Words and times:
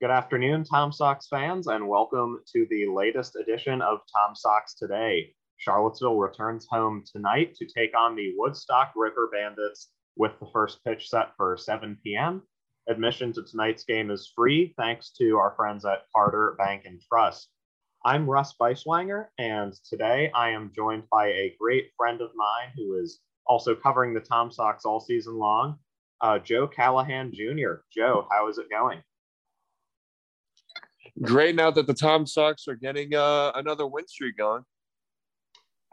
Good 0.00 0.12
afternoon, 0.12 0.62
Tom 0.62 0.92
Sox 0.92 1.26
fans, 1.26 1.66
and 1.66 1.88
welcome 1.88 2.40
to 2.52 2.68
the 2.70 2.86
latest 2.86 3.34
edition 3.34 3.82
of 3.82 3.98
Tom 4.14 4.36
Sox 4.36 4.74
Today. 4.74 5.34
Charlottesville 5.56 6.20
returns 6.20 6.68
home 6.70 7.02
tonight 7.04 7.56
to 7.56 7.66
take 7.66 7.98
on 7.98 8.14
the 8.14 8.32
Woodstock 8.36 8.92
River 8.94 9.28
Bandits 9.32 9.88
with 10.16 10.38
the 10.38 10.46
first 10.52 10.84
pitch 10.84 11.08
set 11.08 11.34
for 11.36 11.56
7 11.56 11.98
p.m. 12.04 12.44
Admission 12.88 13.32
to 13.32 13.42
tonight's 13.42 13.82
game 13.82 14.12
is 14.12 14.32
free 14.36 14.72
thanks 14.76 15.10
to 15.18 15.36
our 15.36 15.52
friends 15.56 15.84
at 15.84 16.04
Carter 16.14 16.54
Bank 16.58 16.82
and 16.84 17.00
Trust. 17.02 17.48
I'm 18.04 18.30
Russ 18.30 18.54
Beiswanger, 18.54 19.26
and 19.36 19.72
today 19.90 20.30
I 20.32 20.50
am 20.50 20.70
joined 20.76 21.10
by 21.10 21.26
a 21.26 21.56
great 21.60 21.90
friend 21.96 22.20
of 22.20 22.30
mine 22.36 22.70
who 22.76 23.00
is 23.02 23.18
also 23.48 23.74
covering 23.74 24.14
the 24.14 24.20
Tom 24.20 24.52
Sox 24.52 24.84
all 24.84 25.00
season 25.00 25.38
long, 25.38 25.76
uh, 26.20 26.38
Joe 26.38 26.68
Callahan 26.68 27.32
Jr. 27.34 27.82
Joe, 27.92 28.28
how 28.30 28.48
is 28.48 28.58
it 28.58 28.70
going? 28.70 29.02
Great 31.22 31.54
now 31.54 31.70
that 31.70 31.86
the 31.86 31.94
Tom 31.94 32.26
Sox 32.26 32.68
are 32.68 32.74
getting 32.74 33.14
uh, 33.14 33.52
another 33.54 33.86
win 33.86 34.06
streak 34.06 34.36
going. 34.36 34.64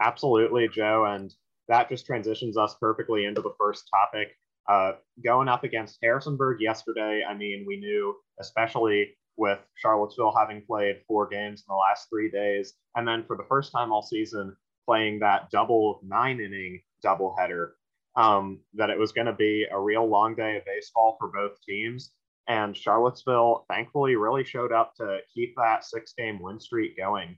Absolutely, 0.02 0.68
Joe. 0.68 1.06
And 1.06 1.34
that 1.68 1.90
just 1.90 2.06
transitions 2.06 2.58
us 2.58 2.76
perfectly 2.80 3.26
into 3.26 3.42
the 3.42 3.54
first 3.58 3.90
topic. 3.90 4.30
Uh, 4.68 4.94
going 5.24 5.48
up 5.48 5.64
against 5.64 6.00
Harrisonburg 6.02 6.60
yesterday, 6.60 7.24
I 7.28 7.34
mean, 7.34 7.66
we 7.68 7.78
knew, 7.78 8.16
especially 8.40 9.16
with 9.38 9.60
Charlottesville 9.76 10.34
having 10.36 10.64
played 10.66 11.02
four 11.08 11.28
games 11.28 11.62
in 11.62 11.66
the 11.74 11.76
last 11.76 12.08
three 12.10 12.32
days, 12.32 12.74
and 12.96 13.08
then 13.08 13.24
for 13.26 13.36
the 13.36 13.46
first 13.50 13.72
time 13.72 13.92
all 13.92 14.02
season, 14.02 14.56
playing 14.86 15.20
that 15.20 15.50
double 15.52 16.00
nine 16.04 16.40
inning 16.40 16.82
doubleheader, 17.04 17.72
um, 18.16 18.60
that 18.74 18.90
it 18.90 18.98
was 18.98 19.12
going 19.12 19.28
to 19.28 19.34
be 19.34 19.66
a 19.72 19.80
real 19.80 20.08
long 20.08 20.36
day 20.36 20.58
of 20.58 20.66
baseball 20.66 21.18
for 21.20 21.28
both 21.28 21.62
teams. 21.68 22.12
And 22.48 22.78
Charlottesville 22.78 23.66
thankfully 23.70 24.16
really 24.16 24.44
showed 24.44 24.72
up 24.72 24.94
to 24.98 25.20
keep 25.34 25.56
that 25.58 25.84
six 25.84 26.14
game 26.18 26.40
win 26.42 26.60
streak 26.60 26.96
going. 26.98 27.38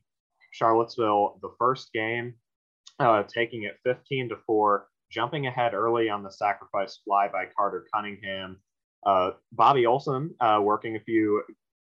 Charlottesville, 0.52 1.40
the 1.42 1.54
first 1.58 1.94
game, 1.94 2.34
uh, 3.00 3.24
taking 3.24 3.64
it 3.64 3.78
15 3.86 4.30
to 4.30 4.38
4, 4.46 4.88
jumping 5.12 5.48
ahead 5.48 5.74
early 5.74 6.10
on 6.10 6.24
the 6.24 6.32
sacrifice 6.32 7.00
fly 7.06 7.30
by 7.32 7.46
Carter 7.56 7.86
Cunningham. 7.94 8.58
Uh, 9.06 9.32
Bobby 9.52 9.86
Olson 9.86 10.34
uh, 10.42 10.60
working 10.62 10.96
a 10.96 11.02
few 11.02 11.44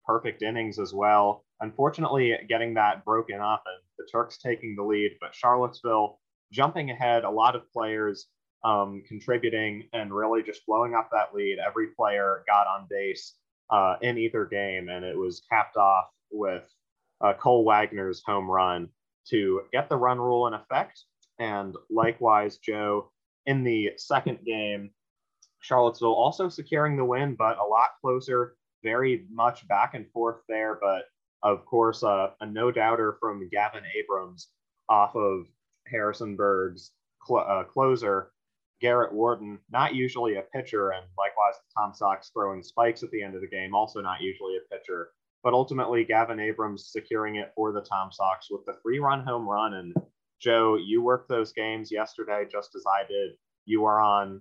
perfect 0.04 0.42
innings 0.42 0.78
as 0.78 0.94
well. 0.94 1.44
Unfortunately, 1.60 2.36
getting 2.48 2.74
that 2.74 3.04
broken 3.04 3.40
up 3.40 3.62
and 3.66 3.82
the 3.98 4.08
Turks 4.12 4.38
taking 4.38 4.76
the 4.76 4.82
lead, 4.82 5.16
but 5.20 5.34
Charlottesville 5.34 6.20
jumping 6.52 6.90
ahead, 6.90 7.24
a 7.24 7.30
lot 7.30 7.56
of 7.56 7.70
players 7.72 8.26
um, 8.64 9.02
contributing 9.06 9.88
and 9.92 10.12
really 10.12 10.42
just 10.42 10.66
blowing 10.66 10.94
up 10.94 11.10
that 11.12 11.34
lead. 11.34 11.58
Every 11.64 11.88
player 11.88 12.44
got 12.46 12.66
on 12.66 12.86
base 12.90 13.34
uh, 13.70 13.96
in 14.02 14.18
either 14.18 14.44
game, 14.46 14.88
and 14.88 15.04
it 15.04 15.16
was 15.16 15.42
capped 15.50 15.76
off 15.76 16.06
with 16.30 16.64
uh, 17.20 17.34
Cole 17.34 17.64
Wagner's 17.64 18.22
home 18.24 18.50
run 18.50 18.88
to 19.30 19.62
get 19.72 19.88
the 19.88 19.96
run 19.96 20.18
rule 20.18 20.46
in 20.46 20.54
effect. 20.54 21.04
And 21.38 21.76
likewise, 21.90 22.58
Joe, 22.58 23.10
in 23.46 23.62
the 23.62 23.92
second 23.96 24.38
game, 24.44 24.90
Charlottesville 25.60 26.14
also 26.14 26.48
securing 26.48 26.96
the 26.96 27.04
win, 27.04 27.34
but 27.34 27.58
a 27.58 27.64
lot 27.64 27.90
closer, 28.00 28.56
very 28.82 29.26
much 29.30 29.66
back 29.68 29.94
and 29.94 30.10
forth 30.12 30.40
there. 30.48 30.78
But 30.80 31.04
of 31.42 31.64
course, 31.64 32.02
uh, 32.02 32.30
a 32.40 32.46
no 32.46 32.70
doubter 32.70 33.16
from 33.20 33.48
Gavin 33.50 33.84
Abrams 33.96 34.48
off 34.88 35.14
of 35.14 35.46
Harrisonburg's 35.86 36.92
cl- 37.26 37.46
uh, 37.48 37.64
closer 37.64 38.32
Garrett 38.80 39.12
Warden, 39.12 39.58
not 39.70 39.94
usually 39.94 40.36
a 40.36 40.42
pitcher, 40.42 40.90
and 40.90 41.04
likewise 41.16 41.54
Tom 41.76 41.92
Sox 41.94 42.30
throwing 42.32 42.62
spikes 42.62 43.02
at 43.02 43.10
the 43.10 43.22
end 43.22 43.34
of 43.34 43.40
the 43.40 43.48
game, 43.48 43.74
also 43.74 44.00
not 44.00 44.20
usually 44.20 44.56
a 44.56 44.74
pitcher. 44.74 45.10
But 45.42 45.54
ultimately, 45.54 46.04
Gavin 46.04 46.40
Abrams 46.40 46.90
securing 46.90 47.36
it 47.36 47.52
for 47.54 47.72
the 47.72 47.80
Tom 47.80 48.10
Sox 48.12 48.48
with 48.50 48.64
the 48.66 48.74
three 48.82 48.98
run 48.98 49.24
home 49.24 49.48
run. 49.48 49.74
And 49.74 49.94
Joe, 50.40 50.76
you 50.76 51.02
worked 51.02 51.28
those 51.28 51.52
games 51.52 51.92
yesterday 51.92 52.44
just 52.50 52.74
as 52.74 52.84
I 52.86 53.06
did. 53.06 53.32
You 53.64 53.82
were 53.82 54.00
on 54.00 54.40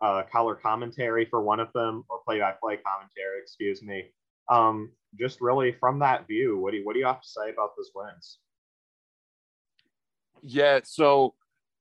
uh, 0.00 0.22
color 0.30 0.54
commentary 0.54 1.24
for 1.24 1.42
one 1.42 1.60
of 1.60 1.72
them, 1.72 2.04
or 2.08 2.18
play 2.26 2.40
by 2.40 2.52
play 2.60 2.78
commentary, 2.78 3.40
excuse 3.40 3.82
me. 3.82 4.04
Um, 4.50 4.90
just 5.18 5.40
really 5.40 5.72
from 5.72 6.00
that 6.00 6.26
view, 6.26 6.58
what 6.58 6.72
do 6.72 6.78
you, 6.78 6.84
what 6.84 6.94
do 6.94 6.98
you 6.98 7.06
have 7.06 7.22
to 7.22 7.28
say 7.28 7.50
about 7.50 7.70
those 7.76 7.90
wins? 7.94 8.38
Yeah, 10.42 10.80
so 10.84 11.34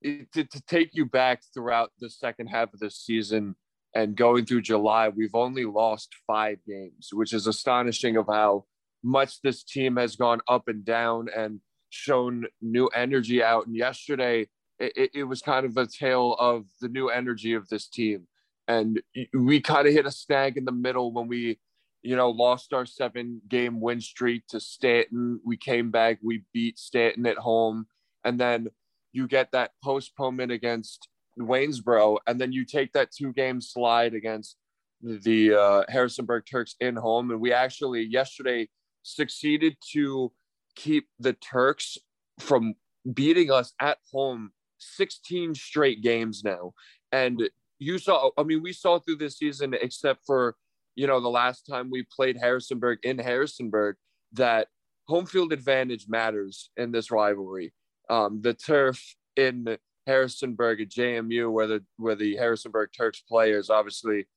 to, 0.03 0.43
to 0.43 0.61
take 0.67 0.91
you 0.93 1.05
back 1.05 1.41
throughout 1.53 1.91
the 1.99 2.09
second 2.09 2.47
half 2.47 2.73
of 2.73 2.79
the 2.79 2.89
season 2.89 3.55
and 3.95 4.15
going 4.15 4.45
through 4.45 4.61
July, 4.61 5.09
we've 5.09 5.35
only 5.35 5.65
lost 5.65 6.15
five 6.25 6.57
games, 6.67 7.09
which 7.13 7.33
is 7.33 7.47
astonishing 7.47 8.17
of 8.17 8.25
how 8.27 8.65
much 9.03 9.41
this 9.41 9.63
team 9.63 9.97
has 9.97 10.15
gone 10.15 10.41
up 10.47 10.67
and 10.67 10.83
down 10.83 11.27
and 11.35 11.59
shown 11.89 12.45
new 12.61 12.87
energy 12.87 13.43
out. 13.43 13.67
And 13.67 13.75
yesterday, 13.75 14.47
it, 14.79 15.11
it 15.13 15.23
was 15.25 15.41
kind 15.41 15.65
of 15.65 15.77
a 15.77 15.85
tale 15.85 16.35
of 16.39 16.65
the 16.81 16.89
new 16.89 17.09
energy 17.09 17.53
of 17.53 17.69
this 17.69 17.87
team. 17.87 18.27
And 18.67 19.01
we 19.33 19.61
kind 19.61 19.87
of 19.87 19.93
hit 19.93 20.07
a 20.07 20.11
snag 20.11 20.57
in 20.57 20.65
the 20.65 20.71
middle 20.71 21.13
when 21.13 21.27
we, 21.27 21.59
you 22.01 22.15
know, 22.15 22.31
lost 22.31 22.73
our 22.73 22.85
seven 22.85 23.41
game 23.47 23.79
win 23.79 24.01
streak 24.01 24.47
to 24.47 24.59
Staunton. 24.59 25.39
We 25.45 25.57
came 25.57 25.91
back, 25.91 26.17
we 26.23 26.43
beat 26.51 26.79
Staunton 26.79 27.27
at 27.27 27.37
home. 27.37 27.85
And 28.23 28.39
then 28.39 28.69
you 29.13 29.27
get 29.27 29.51
that 29.51 29.71
postponement 29.83 30.51
against 30.51 31.07
Waynesboro, 31.39 32.17
and 32.27 32.41
then 32.41 32.51
you 32.51 32.65
take 32.65 32.91
that 32.93 33.11
two 33.11 33.31
game 33.31 33.61
slide 33.61 34.13
against 34.13 34.57
the 35.01 35.53
uh, 35.53 35.83
Harrisonburg 35.89 36.43
Turks 36.49 36.75
in 36.79 36.95
home. 36.95 37.31
And 37.31 37.39
we 37.39 37.53
actually 37.53 38.03
yesterday 38.03 38.69
succeeded 39.03 39.77
to 39.91 40.31
keep 40.75 41.07
the 41.19 41.33
Turks 41.33 41.97
from 42.39 42.73
beating 43.13 43.51
us 43.51 43.73
at 43.79 43.97
home 44.11 44.51
16 44.79 45.55
straight 45.55 46.01
games 46.01 46.43
now. 46.43 46.73
And 47.11 47.49
you 47.79 47.97
saw, 47.97 48.31
I 48.37 48.43
mean, 48.43 48.63
we 48.63 48.73
saw 48.73 48.99
through 48.99 49.17
this 49.17 49.37
season, 49.37 49.75
except 49.79 50.21
for, 50.25 50.55
you 50.95 51.05
know, 51.05 51.19
the 51.19 51.29
last 51.29 51.65
time 51.69 51.89
we 51.91 52.05
played 52.15 52.37
Harrisonburg 52.37 52.99
in 53.03 53.19
Harrisonburg, 53.19 53.97
that 54.33 54.67
home 55.07 55.25
field 55.25 55.51
advantage 55.51 56.05
matters 56.07 56.69
in 56.77 56.91
this 56.91 57.11
rivalry 57.11 57.73
um, 58.13 58.41
the 58.41 58.53
turf 58.53 59.15
in 59.35 59.77
Harrisonburg 60.05 60.81
at 60.81 60.89
JMU, 60.89 61.51
where 61.51 61.67
the 61.67 61.83
where 61.97 62.15
the 62.15 62.35
Harrisonburg 62.35 62.89
Turks 62.95 63.23
play, 63.27 63.51
is 63.51 63.69
obviously, 63.71 64.27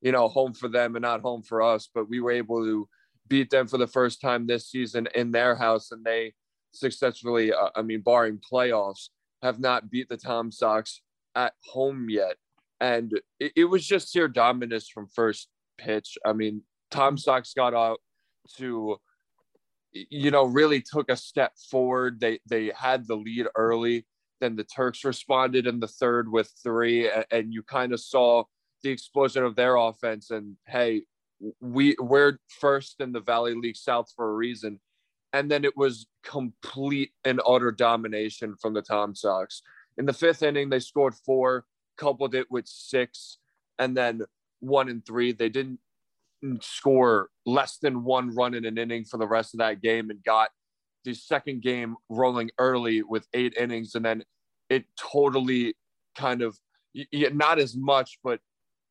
you 0.00 0.12
know, 0.12 0.28
home 0.28 0.54
for 0.54 0.68
them 0.68 0.96
and 0.96 1.02
not 1.02 1.20
home 1.20 1.42
for 1.42 1.60
us. 1.62 1.88
But 1.94 2.08
we 2.08 2.20
were 2.20 2.30
able 2.30 2.64
to 2.64 2.88
beat 3.28 3.50
them 3.50 3.66
for 3.66 3.76
the 3.76 3.86
first 3.86 4.20
time 4.22 4.46
this 4.46 4.70
season 4.70 5.06
in 5.14 5.32
their 5.32 5.54
house, 5.54 5.90
and 5.90 6.04
they 6.04 6.32
successfully, 6.72 7.52
uh, 7.52 7.68
I 7.74 7.82
mean, 7.82 8.00
barring 8.00 8.40
playoffs, 8.50 9.08
have 9.42 9.58
not 9.60 9.90
beat 9.90 10.08
the 10.08 10.16
Tom 10.16 10.50
Sox 10.50 11.02
at 11.34 11.52
home 11.64 12.08
yet. 12.08 12.36
And 12.80 13.12
it, 13.38 13.52
it 13.56 13.64
was 13.64 13.86
just 13.86 14.12
sheer 14.12 14.28
dominance 14.28 14.88
from 14.88 15.08
first 15.08 15.48
pitch. 15.76 16.16
I 16.24 16.32
mean, 16.32 16.62
Tom 16.90 17.18
Sox 17.18 17.52
got 17.52 17.74
out 17.74 17.98
to 18.56 18.96
you 20.10 20.30
know, 20.30 20.44
really 20.44 20.80
took 20.80 21.10
a 21.10 21.16
step 21.16 21.52
forward. 21.70 22.20
They 22.20 22.40
they 22.46 22.72
had 22.76 23.06
the 23.06 23.16
lead 23.16 23.46
early. 23.54 24.06
Then 24.40 24.56
the 24.56 24.64
Turks 24.64 25.04
responded 25.04 25.66
in 25.66 25.80
the 25.80 25.88
third 25.88 26.30
with 26.30 26.52
three, 26.62 27.10
and 27.30 27.52
you 27.52 27.62
kind 27.62 27.92
of 27.92 28.00
saw 28.00 28.44
the 28.82 28.90
explosion 28.90 29.44
of 29.44 29.56
their 29.56 29.76
offense. 29.76 30.30
And 30.30 30.56
hey, 30.66 31.02
we 31.60 31.96
we're 31.98 32.38
first 32.48 33.00
in 33.00 33.12
the 33.12 33.20
Valley 33.20 33.54
League 33.54 33.76
South 33.76 34.12
for 34.14 34.30
a 34.30 34.34
reason. 34.34 34.80
And 35.32 35.50
then 35.50 35.64
it 35.64 35.76
was 35.76 36.06
complete 36.24 37.10
and 37.24 37.40
utter 37.46 37.70
domination 37.70 38.54
from 38.56 38.74
the 38.74 38.82
Tom 38.82 39.14
Sox. 39.14 39.62
In 39.98 40.06
the 40.06 40.12
fifth 40.12 40.42
inning, 40.42 40.70
they 40.70 40.80
scored 40.80 41.14
four, 41.14 41.66
coupled 41.96 42.34
it 42.34 42.46
with 42.50 42.66
six, 42.66 43.38
and 43.78 43.96
then 43.96 44.22
one 44.60 44.88
and 44.88 45.04
three. 45.04 45.32
They 45.32 45.48
didn't 45.48 45.80
score 46.60 47.28
less 47.44 47.78
than 47.78 48.04
one 48.04 48.34
run 48.34 48.54
in 48.54 48.64
an 48.64 48.78
inning 48.78 49.04
for 49.04 49.18
the 49.18 49.26
rest 49.26 49.54
of 49.54 49.58
that 49.58 49.82
game 49.82 50.10
and 50.10 50.22
got 50.24 50.50
the 51.04 51.14
second 51.14 51.62
game 51.62 51.96
rolling 52.08 52.50
early 52.58 53.02
with 53.02 53.26
eight 53.32 53.54
innings. 53.58 53.94
And 53.94 54.04
then 54.04 54.22
it 54.68 54.84
totally 54.98 55.74
kind 56.16 56.42
of, 56.42 56.58
not 57.12 57.58
as 57.58 57.76
much, 57.76 58.18
but 58.24 58.40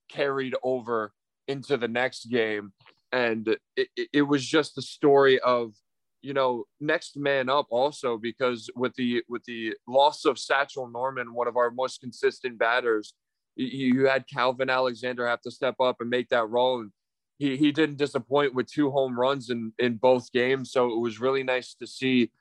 carried 0.10 0.56
over 0.64 1.12
into 1.48 1.78
the 1.78 1.88
next 1.88 2.25
game. 2.25 2.72
And 3.12 3.58
it, 3.75 3.90
it 4.14 4.22
was 4.22 4.46
just 4.46 4.75
the 4.75 4.81
story 4.81 5.40
of, 5.40 5.74
you 6.22 6.34
know, 6.34 6.66
next 6.80 7.18
man 7.18 7.50
up 7.50 7.68
also 7.69 8.18
because 8.18 8.69
with 8.75 8.94
the 8.96 9.24
with 9.28 9.44
the 9.46 9.75
loss 9.88 10.25
of 10.25 10.40
Satchel 10.40 10.90
Norman, 10.90 11.34
one 11.34 11.48
of 11.48 11.56
our 11.56 11.69
most 11.69 12.02
consistent 12.02 12.58
batters, 12.58 13.14
you 13.56 14.06
had 14.06 14.25
Calvin 14.28 14.69
Alexander 14.69 15.28
have 15.28 15.42
to 15.42 15.52
step 15.52 15.75
up 15.80 15.98
and 16.00 16.10
make 16.10 16.30
that 16.30 16.50
role. 16.50 16.81
And 16.81 16.92
he, 17.38 17.58
he 17.58 17.72
didn't 17.72 17.98
disappoint 17.98 18.54
with 18.54 18.68
two 18.68 18.92
home 18.92 19.20
runs 19.20 19.50
in, 19.50 19.74
in 19.80 19.96
both 19.96 20.32
games. 20.32 20.72
So 20.72 20.92
it 20.92 21.00
was 21.00 21.20
really 21.20 21.44
nice 21.44 21.74
to 21.76 21.88
see 21.88 22.32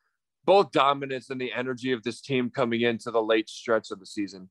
both 0.44 0.72
dominance 0.72 1.30
and 1.30 1.40
the 1.40 1.52
energy 1.52 1.92
of 1.92 2.02
this 2.02 2.20
team 2.20 2.50
coming 2.50 2.82
into 2.82 3.10
the 3.10 3.22
late 3.22 3.48
stretch 3.48 3.90
of 3.90 3.98
the 3.98 4.06
season. 4.06 4.50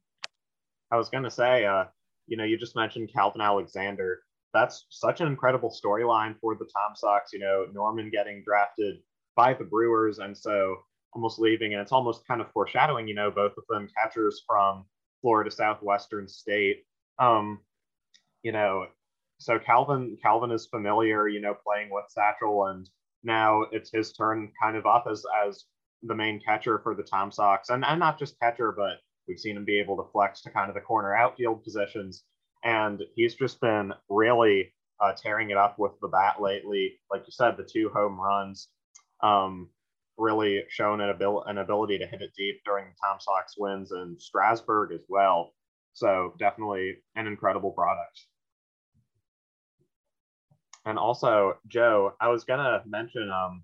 I 0.92 0.98
was 0.98 1.10
going 1.10 1.24
to 1.24 1.32
say, 1.32 1.66
uh, 1.66 1.86
you 2.28 2.38
know, 2.38 2.44
you 2.44 2.58
just 2.58 2.76
mentioned 2.76 3.12
Calvin 3.14 3.42
Alexander. 3.42 4.22
that's 4.54 4.86
such 4.90 5.22
an 5.22 5.28
incredible 5.28 5.72
storyline 5.72 6.36
for 6.40 6.56
the 6.56 6.66
Tom 6.66 6.96
Sox. 6.96 7.34
You 7.34 7.40
know, 7.40 7.66
Norman 7.74 8.10
getting 8.12 8.44
drafted 8.46 8.98
by 9.36 9.54
the 9.54 9.64
Brewers, 9.64 10.20
and 10.20 10.38
so 10.38 10.78
almost 11.14 11.40
leaving, 11.40 11.74
and 11.74 11.82
it's 11.82 11.92
almost 11.92 12.28
kind 12.28 12.42
of 12.42 12.52
foreshadowing. 12.52 13.08
You 13.08 13.16
know, 13.16 13.32
both 13.32 13.54
of 13.58 13.64
them 13.70 13.90
catchers 13.98 14.44
from 14.48 14.86
Florida 15.22 15.50
Southwestern 15.50 16.28
State. 16.28 16.84
Um, 17.20 17.60
you 18.44 18.52
know, 18.52 18.88
so 19.44 19.60
Calvin 19.60 20.18
Calvin 20.22 20.52
is 20.52 20.68
familiar. 20.68 21.28
You 21.28 21.42
know, 21.42 21.56
playing 21.66 21.90
with 21.92 22.06
Satchel, 22.10 22.68
and 22.68 22.90
now 23.24 23.64
it's 23.72 23.92
his 23.92 24.14
turn, 24.14 24.52
kind 24.62 24.78
of 24.78 24.86
up 24.86 25.06
as 25.10 25.24
as 25.46 25.66
the 26.04 26.16
main 26.16 26.42
catcher 26.42 26.80
for 26.80 26.96
the 26.96 27.04
Tom 27.04 27.32
Sox, 27.32 27.70
and, 27.70 27.86
and 27.86 28.00
not 28.00 28.20
just 28.20 28.40
catcher, 28.40 28.72
but 28.72 28.98
we've 29.28 29.40
seen 29.40 29.56
him 29.56 29.66
be 29.66 29.80
able 29.80 29.96
to 29.98 30.10
flex 30.12 30.42
to 30.42 30.50
kind 30.50 30.70
of 30.70 30.76
the 30.76 30.82
corner 30.82 31.16
outfield 31.16 31.64
positions 31.64 32.24
and 32.64 33.02
he's 33.16 33.36
just 33.36 33.60
been 33.60 33.94
really 34.10 34.74
uh, 35.02 35.14
tearing 35.14 35.50
it 35.50 35.58
up 35.58 35.78
with 35.78 35.92
the 36.02 36.08
bat 36.08 36.42
lately. 36.42 36.94
Like 37.12 37.24
you 37.26 37.32
said, 37.32 37.58
the 37.58 37.68
two 37.70 37.90
home 37.94 38.20
runs 38.20 38.70
um, 39.22 39.70
really 40.18 40.64
shown 40.70 41.02
an, 41.02 41.10
abil- 41.10 41.44
an 41.44 41.58
ability 41.58 41.98
to 42.00 42.08
hit 42.08 42.22
it 42.22 42.32
deep 42.38 42.62
during 42.66 42.86
the 42.86 42.96
Tom 43.04 43.18
Sox 43.20 43.56
wins 43.58 43.92
and 43.92 44.22
Strasburg 44.22 44.94
as 44.94 45.02
well. 45.10 45.54
So 45.94 46.34
definitely 46.40 46.98
an 47.16 47.28
incredible 47.28 47.72
product. 47.72 48.22
And 50.86 50.98
also, 50.98 51.58
Joe, 51.68 52.14
I 52.20 52.30
was 52.30 52.44
gonna 52.44 52.84
mention 52.86 53.32
um, 53.32 53.64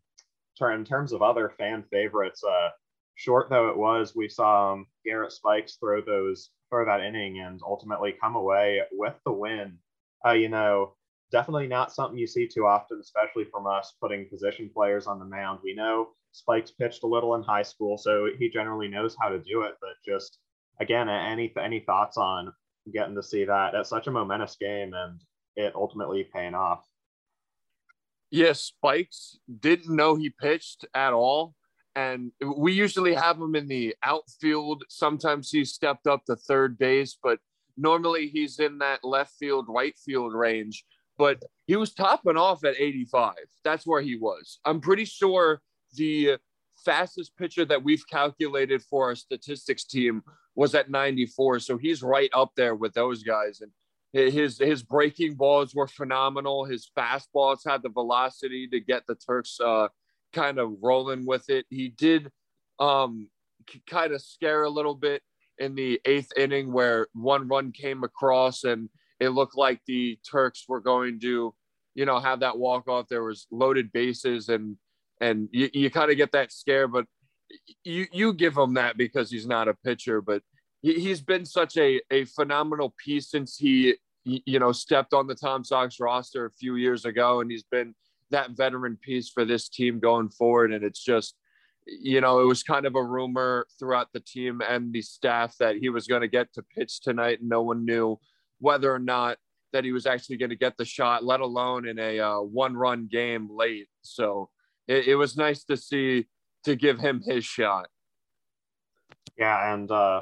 in 0.62 0.86
terms 0.86 1.14
of 1.14 1.22
other 1.22 1.50
fan 1.58 1.84
favorites, 1.90 2.44
uh, 2.44 2.70
short 3.16 3.50
though 3.50 3.70
it 3.70 3.78
was, 3.78 4.16
we 4.16 4.30
saw 4.30 4.74
um, 4.74 4.88
Garrett 5.06 5.32
Spikes 5.32 5.76
throw 5.76 6.02
those 6.02 6.52
for 6.70 6.86
that 6.86 7.02
inning 7.02 7.40
and 7.40 7.62
ultimately 7.66 8.14
come 8.14 8.36
away 8.36 8.82
with 8.92 9.16
the 9.26 9.32
win. 9.32 9.78
Uh, 10.26 10.34
you 10.34 10.50
know, 10.50 10.96
definitely 11.32 11.68
not 11.68 11.94
something 11.94 12.18
you 12.18 12.28
see 12.28 12.48
too 12.48 12.66
often, 12.66 13.00
especially 13.00 13.46
from 13.46 13.68
us 13.68 13.94
putting 14.02 14.28
position 14.30 14.70
players 14.74 15.08
on 15.08 15.20
the 15.20 15.26
mound. 15.26 15.60
We 15.64 15.74
know 15.74 16.10
Spikes 16.32 16.72
pitched 16.72 17.04
a 17.04 17.08
little 17.08 17.36
in 17.36 17.44
high 17.44 17.64
school, 17.64 17.98
so 17.98 18.30
he 18.38 18.50
generally 18.50 18.88
knows 18.88 19.16
how 19.20 19.30
to 19.30 19.40
do 19.40 19.64
it. 19.64 19.76
But 19.82 19.96
just 20.06 20.40
again, 20.80 21.10
any 21.10 21.52
any 21.62 21.80
thoughts 21.82 22.18
on 22.18 22.54
getting 22.94 23.16
to 23.16 23.24
see 23.24 23.46
that 23.46 23.76
at 23.76 23.88
such 23.88 24.08
a 24.08 24.12
momentous 24.12 24.56
game 24.56 24.94
and 24.94 25.22
it 25.56 25.76
ultimately 25.76 26.24
paying 26.24 26.54
off? 26.54 26.89
Yes, 28.32 28.62
Spikes 28.62 29.40
didn't 29.60 29.96
know 29.96 30.16
he 30.16 30.30
pitched 30.30 30.86
at 30.94 31.14
all 31.14 31.56
and 31.96 32.32
we 32.58 32.72
usually 32.72 33.14
have 33.14 33.38
him 33.38 33.56
in 33.56 33.68
the 33.68 33.96
outfield. 34.04 34.84
Sometimes 34.90 35.50
he's 35.50 35.74
stepped 35.74 36.08
up 36.08 36.24
to 36.26 36.36
third 36.36 36.78
base, 36.78 37.18
but 37.22 37.40
normally 37.78 38.28
he's 38.28 38.60
in 38.60 38.78
that 38.78 39.04
left 39.04 39.34
field, 39.40 39.66
right 39.68 39.98
field 39.98 40.34
range. 40.34 40.86
But 41.18 41.44
he 41.68 41.76
was 41.76 41.94
topping 41.94 42.38
off 42.38 42.64
at 42.64 42.80
85. 42.80 43.36
That's 43.66 43.86
where 43.86 44.02
he 44.02 44.16
was. 44.16 44.60
I'm 44.64 44.80
pretty 44.80 45.06
sure 45.06 45.62
the 45.96 46.38
fastest 46.86 47.36
pitcher 47.36 47.66
that 47.66 47.84
we've 47.84 48.08
calculated 48.10 48.82
for 48.84 49.10
our 49.10 49.16
statistics 49.16 49.84
team 49.84 50.24
was 50.56 50.76
at 50.76 50.90
94. 50.90 51.60
So 51.60 51.78
he's 51.78 52.02
right 52.02 52.30
up 52.34 52.52
there 52.56 52.76
with 52.76 52.94
those 52.94 53.24
guys. 53.24 53.60
And 53.62 53.72
his 54.12 54.58
his 54.58 54.82
breaking 54.82 55.36
balls 55.36 55.76
were 55.76 55.88
phenomenal. 55.88 56.66
His 56.66 56.90
fastballs 56.98 57.60
had 57.66 57.84
the 57.84 57.90
velocity 57.90 58.68
to 58.70 58.80
get 58.80 59.06
the 59.08 59.16
Turks 59.16 59.60
uh, 59.60 59.90
kind 60.34 60.58
of 60.58 60.74
rolling 60.82 61.26
with 61.26 61.50
it. 61.50 61.66
He 61.70 61.90
did 61.90 62.32
um, 62.80 63.30
kind 63.88 64.14
of 64.14 64.22
scare 64.22 64.64
a 64.64 64.70
little 64.70 64.96
bit 64.96 65.22
in 65.60 65.76
the 65.76 66.00
eighth 66.06 66.32
inning 66.38 66.72
where 66.72 67.08
one 67.14 67.48
run 67.48 67.72
came 67.72 68.04
across 68.04 68.64
and 68.64 68.90
it 69.20 69.30
looked 69.30 69.58
like 69.58 69.82
the 69.86 70.18
Turks 70.30 70.66
were 70.68 70.80
going 70.80 71.20
to, 71.20 71.54
you 71.94 72.06
know, 72.06 72.20
have 72.20 72.40
that 72.40 72.58
walk 72.58 72.88
off. 72.88 73.10
There 73.10 73.24
was 73.24 73.46
loaded 73.52 73.92
bases 73.92 74.50
and 74.50 74.78
and 75.22 75.50
you, 75.52 75.70
you 75.74 75.92
kind 75.92 76.10
of 76.10 76.18
get 76.18 76.32
that 76.32 76.52
scare, 76.52 76.88
but 76.88 77.06
you 77.84 78.08
you 78.12 78.34
give 78.34 78.58
him 78.58 78.76
that 78.76 78.98
because 78.98 79.30
he's 79.30 79.48
not 79.48 79.68
a 79.68 79.74
pitcher, 79.74 80.22
but 80.22 80.42
he, 80.82 81.10
has 81.10 81.22
been 81.22 81.46
such 81.46 81.78
a 81.78 82.02
a 82.12 82.26
phenomenal 82.26 82.94
piece 83.04 83.30
since 83.30 83.58
he 83.58 83.96
you 84.24 84.60
know 84.60 84.72
stepped 84.72 85.14
on 85.14 85.28
the 85.28 85.36
Tom 85.36 85.64
Sox 85.64 86.00
roster 86.00 86.46
a 86.46 86.52
few 86.52 86.76
years 86.76 87.06
ago, 87.06 87.42
and 87.42 87.52
he's 87.52 87.64
been 87.64 87.94
that 88.32 88.52
veteran 88.52 88.98
piece 89.02 89.30
for 89.30 89.46
this 89.46 89.70
team 89.70 90.00
going 90.00 90.30
forward. 90.30 90.72
And 90.72 90.84
it's 90.84 91.04
just, 91.04 91.36
you 91.86 92.22
know, 92.22 92.40
it 92.40 92.46
was 92.46 92.64
kind 92.64 92.86
of 92.86 92.96
a 92.96 93.04
rumor 93.04 93.68
throughout 93.78 94.10
the 94.14 94.20
team 94.20 94.62
and 94.68 94.94
the 94.94 95.02
staff 95.02 95.56
that 95.60 95.78
he 95.78 95.90
was 95.90 96.08
going 96.08 96.22
to 96.22 96.28
get 96.28 96.54
to 96.54 96.64
pitch 96.64 97.02
tonight. 97.02 97.40
And 97.40 97.50
no 97.50 97.62
one 97.62 97.86
knew 97.86 98.20
whether 98.60 98.94
or 98.94 99.00
not 99.00 99.38
that 99.72 99.84
he 99.84 99.92
was 99.92 100.06
actually 100.06 100.38
going 100.38 100.50
to 100.50 100.56
get 100.56 100.78
the 100.78 100.86
shot, 100.86 101.24
let 101.24 101.42
alone 101.42 101.88
in 101.88 102.00
a 102.00 102.20
uh, 102.20 102.40
one 102.40 102.76
run 102.76 103.08
game 103.10 103.48
late. 103.52 103.88
So 104.02 104.50
it, 104.88 105.10
it, 105.10 105.16
was 105.16 105.38
nice 105.38 105.64
to 105.66 105.78
see 105.78 106.28
to 106.64 106.76
give 106.76 107.00
him 107.00 107.22
his 107.24 107.46
shot. 107.46 107.88
Yeah. 109.38 109.74
And 109.74 109.90
uh, 109.90 110.22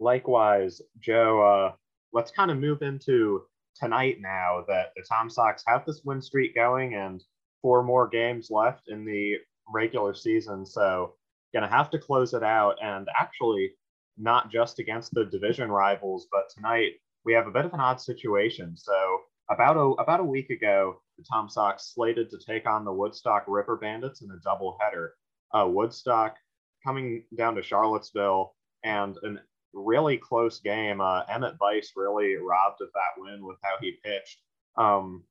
likewise, 0.00 0.80
Joe, 0.98 1.40
uh, 1.42 1.72
let's 2.12 2.30
kind 2.30 2.50
of 2.50 2.58
move 2.58 2.82
into 2.82 3.42
tonight 3.76 4.18
now 4.20 4.64
that 4.68 4.92
the 4.96 5.04
Tom 5.08 5.30
Sox 5.30 5.62
have 5.66 5.84
this 5.86 6.02
win 6.04 6.20
streak 6.20 6.54
going 6.54 6.94
and 6.94 7.22
four 7.62 7.82
more 7.82 8.08
games 8.08 8.48
left 8.50 8.88
in 8.88 9.04
the 9.04 9.36
regular 9.72 10.14
season. 10.14 10.66
So 10.66 11.14
going 11.52 11.62
to 11.62 11.68
have 11.68 11.90
to 11.90 11.98
close 11.98 12.34
it 12.34 12.42
out. 12.42 12.76
And 12.82 13.08
actually, 13.18 13.72
not 14.18 14.50
just 14.50 14.78
against 14.78 15.12
the 15.14 15.24
division 15.26 15.70
rivals, 15.70 16.26
but 16.30 16.44
tonight 16.54 16.92
we 17.24 17.32
have 17.34 17.46
a 17.46 17.52
bit 17.52 17.64
of 17.64 17.72
an 17.72 17.80
odd 17.80 18.00
situation. 18.00 18.76
So 18.76 19.20
about 19.50 19.76
a 19.76 20.02
about 20.02 20.20
a 20.20 20.24
week 20.24 20.50
ago, 20.50 21.00
the 21.18 21.24
Tom 21.30 21.48
Sox 21.48 21.92
slated 21.94 22.30
to 22.30 22.38
take 22.38 22.66
on 22.66 22.84
the 22.84 22.92
Woodstock 22.92 23.44
River 23.46 23.76
Bandits 23.76 24.22
in 24.22 24.30
a 24.30 24.48
doubleheader. 24.48 25.08
Uh, 25.52 25.68
Woodstock 25.68 26.36
coming 26.84 27.24
down 27.36 27.54
to 27.56 27.62
Charlottesville 27.62 28.54
and 28.84 29.16
an 29.22 29.40
really 29.72 30.16
close 30.16 30.60
game. 30.60 31.00
Uh, 31.00 31.22
Emmett 31.28 31.58
Bice 31.58 31.92
really 31.96 32.36
robbed 32.36 32.80
of 32.80 32.88
that 32.94 33.20
win 33.20 33.44
with 33.44 33.58
how 33.62 33.74
he 33.80 33.98
pitched. 34.04 34.40
Um, 34.76 35.24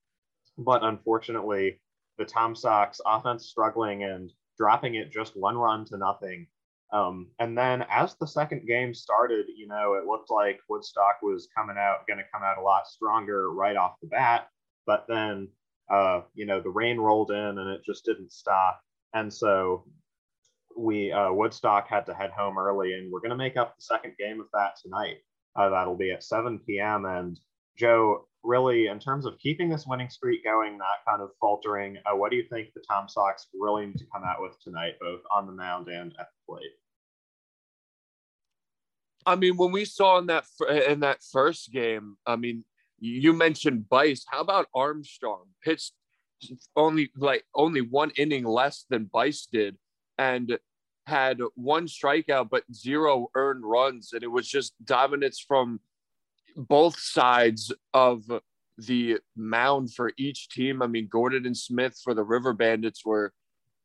but 0.58 0.84
unfortunately, 0.84 1.80
the 2.18 2.26
Tom 2.26 2.56
Sox 2.56 3.00
offense 3.06 3.48
struggling 3.48 4.04
and 4.04 4.32
dropping 4.58 4.96
it 4.96 5.12
just 5.12 5.38
one 5.38 5.58
run 5.58 5.86
to 5.86 5.98
nothing. 5.98 6.48
Um, 6.92 7.28
and 7.40 7.58
then 7.58 7.86
as 7.90 8.16
the 8.16 8.28
second 8.28 8.68
game 8.68 8.94
started, 8.94 9.46
you 9.56 9.68
know, 9.68 9.94
it 9.94 10.06
looked 10.06 10.32
like 10.32 10.60
Woodstock 10.68 11.18
was 11.22 11.48
coming 11.56 11.78
out, 11.78 12.08
going 12.08 12.18
to 12.18 12.26
come 12.34 12.44
out 12.44 12.58
a 12.58 12.62
lot 12.62 12.88
stronger 12.88 13.52
right 13.52 13.78
off 13.78 14.00
the 14.02 14.08
bat. 14.08 14.48
But 14.86 15.06
then, 15.08 15.50
uh, 15.90 16.22
you 16.34 16.46
know, 16.46 16.62
the 16.62 16.70
rain 16.70 16.98
rolled 16.98 17.32
in 17.32 17.38
and 17.38 17.70
it 17.70 17.82
just 17.86 18.06
didn't 18.06 18.32
stop. 18.32 18.82
And 19.14 19.32
so 19.32 19.86
we 20.80 21.12
uh, 21.12 21.32
Woodstock 21.32 21.88
had 21.88 22.06
to 22.06 22.14
head 22.14 22.32
home 22.32 22.58
early, 22.58 22.94
and 22.94 23.12
we're 23.12 23.20
going 23.20 23.32
to 23.32 23.36
make 23.36 23.58
up 23.58 23.76
the 23.76 23.82
second 23.82 24.14
game 24.18 24.40
of 24.40 24.48
that 24.54 24.78
tonight. 24.82 25.18
Uh, 25.56 25.70
that'll 25.70 25.98
be 25.98 26.12
at 26.12 26.24
7 26.24 26.60
p.m. 26.66 27.06
And 27.06 27.40
Joe, 27.78 28.28
really, 28.44 28.88
in 28.88 29.00
terms 29.00 29.26
of 29.26 29.38
keeping 29.40 29.70
this 29.70 29.86
winning 29.86 30.10
streak 30.10 30.44
going, 30.44 30.78
not 30.78 31.06
kind 31.08 31.22
of 31.22 31.32
faltering, 31.40 31.98
uh, 32.06 32.16
what 32.16 32.32
do 32.32 32.38
you 32.38 32.46
think 32.50 32.70
the 32.74 32.82
Tom 32.90 33.10
Sox 33.10 33.48
really 33.54 33.88
need 33.88 33.98
to 33.98 34.06
come 34.14 34.24
out 34.24 34.42
with 34.42 34.60
tonight, 34.62 34.94
both 35.02 35.22
on 35.36 35.46
the 35.46 35.52
mound 35.52 35.88
and 35.88 36.14
at 36.20 36.28
the 36.28 36.54
plate? 36.54 36.72
I 39.26 39.36
mean, 39.36 39.58
when 39.58 39.72
we 39.72 39.86
saw 39.86 40.18
in 40.18 40.28
that 40.28 40.46
in 40.88 41.02
that 41.02 41.20
first 41.22 41.72
game, 41.72 42.16
I 42.26 42.36
mean, 42.36 42.64
you 43.00 43.34
mentioned 43.34 43.90
Bice. 43.90 44.26
How 44.30 44.42
about 44.42 44.68
Armstrong 44.74 45.46
pitched 45.64 45.94
only 46.76 47.12
like 47.18 47.44
only 47.54 47.82
one 47.82 48.12
inning 48.12 48.46
less 48.46 48.86
than 48.90 49.10
Bice 49.12 49.46
did, 49.52 49.78
and 50.18 50.58
had 51.10 51.40
one 51.56 51.88
strikeout 51.88 52.50
but 52.50 52.64
zero 52.74 53.30
earned 53.36 53.64
runs, 53.66 54.14
and 54.14 54.24
it 54.24 54.32
was 54.32 54.48
just 54.48 54.74
dominance 54.86 55.44
from 55.46 55.80
both 56.56 57.00
sides 57.00 57.72
of 57.94 58.24
the 58.78 59.18
mound 59.36 59.94
for 59.94 60.12
each 60.18 60.50
team. 60.50 60.82
I 60.82 60.88
mean, 60.88 61.08
Gordon 61.12 61.46
and 61.46 61.58
Smith 61.58 62.00
for 62.04 62.14
the 62.14 62.24
River 62.24 62.54
Bandits 62.54 63.06
were, 63.06 63.34